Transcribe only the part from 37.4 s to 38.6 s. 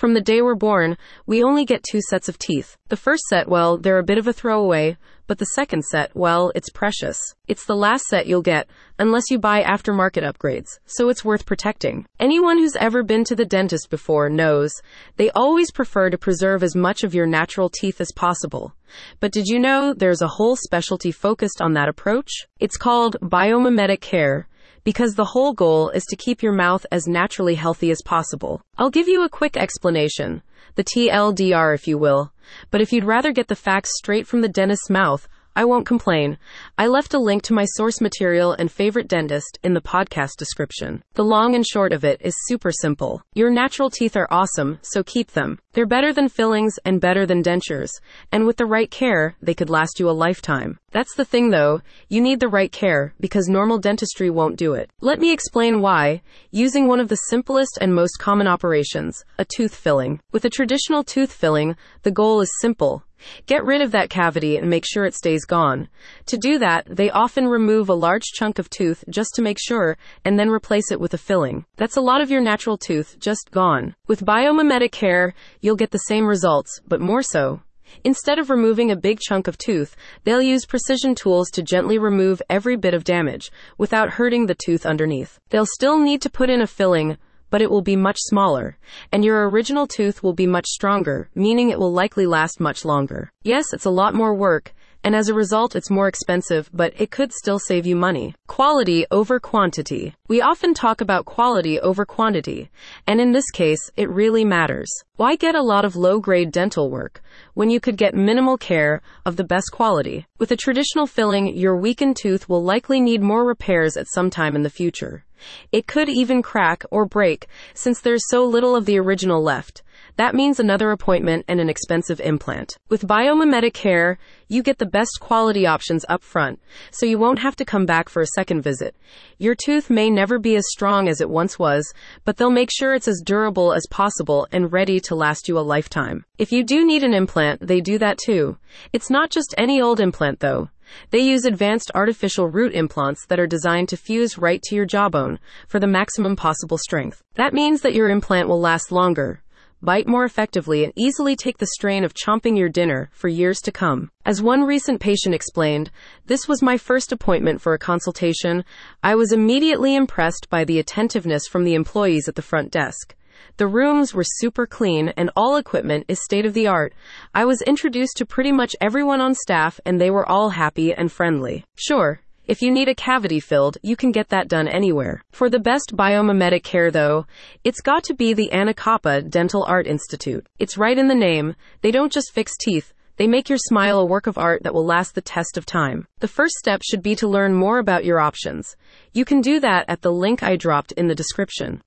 to my source material